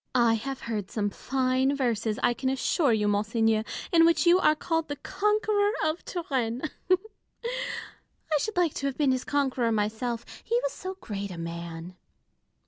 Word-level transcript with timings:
I 0.15 0.33
have 0.33 0.61
heard 0.61 0.89
some 0.89 1.11
fine 1.11 1.75
verses, 1.75 2.17
I 2.23 2.33
can 2.33 2.49
assure 2.49 2.91
you, 2.91 3.07
monseigneur, 3.07 3.63
in 3.91 4.03
which 4.03 4.25
you 4.25 4.39
are 4.39 4.55
called 4.55 4.87
the 4.87 4.95
conqueror 4.95 5.73
of 5.83 6.03
Turenne. 6.05 6.63
I 6.91 8.37
should 8.39 8.57
like 8.57 8.73
to 8.73 8.87
have 8.87 8.97
been 8.97 9.11
his 9.11 9.23
conqueror 9.23 9.71
myself, 9.71 10.25
he 10.43 10.59
was 10.63 10.71
so 10.73 10.97
great 11.01 11.29
a 11.29 11.37
man. 11.37 11.97